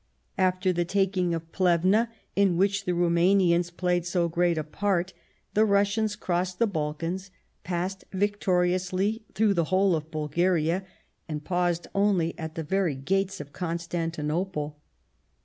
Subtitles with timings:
[0.39, 5.13] After the taking of Plevna, in which the Ruma nians played so great a part,
[5.53, 7.29] the Russians crossed the Balkans,
[7.63, 10.83] passed victoriously through the whole of Bulgaria,
[11.29, 14.79] and paused only at the very gates of Constantinople.